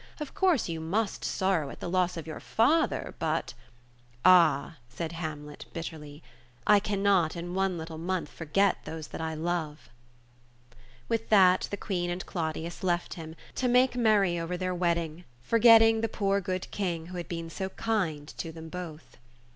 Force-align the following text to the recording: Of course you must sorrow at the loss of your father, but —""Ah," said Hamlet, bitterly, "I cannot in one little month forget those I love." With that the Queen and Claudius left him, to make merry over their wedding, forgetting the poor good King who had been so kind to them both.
Of 0.19 0.33
course 0.33 0.67
you 0.67 0.79
must 0.79 1.23
sorrow 1.23 1.69
at 1.69 1.79
the 1.79 1.87
loss 1.87 2.17
of 2.17 2.25
your 2.25 2.39
father, 2.39 3.13
but 3.19 3.53
—""Ah," 4.25 4.77
said 4.89 5.11
Hamlet, 5.11 5.65
bitterly, 5.73 6.23
"I 6.65 6.79
cannot 6.79 7.35
in 7.35 7.53
one 7.53 7.77
little 7.77 7.99
month 7.99 8.27
forget 8.29 8.83
those 8.85 9.13
I 9.13 9.35
love." 9.35 9.91
With 11.07 11.29
that 11.29 11.67
the 11.69 11.77
Queen 11.77 12.09
and 12.09 12.25
Claudius 12.25 12.81
left 12.81 13.13
him, 13.13 13.35
to 13.53 13.67
make 13.67 13.95
merry 13.95 14.39
over 14.39 14.57
their 14.57 14.73
wedding, 14.73 15.23
forgetting 15.43 16.01
the 16.01 16.09
poor 16.09 16.41
good 16.41 16.71
King 16.71 17.05
who 17.05 17.17
had 17.17 17.27
been 17.27 17.51
so 17.51 17.69
kind 17.69 18.27
to 18.39 18.51
them 18.51 18.69
both. 18.69 19.17